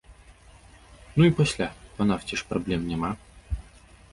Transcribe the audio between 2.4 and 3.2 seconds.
ж праблем няма.